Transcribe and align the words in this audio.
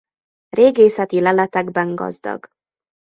Régészeti 0.49 1.19
leletekben 1.21 1.95
gazdag. 1.95 2.49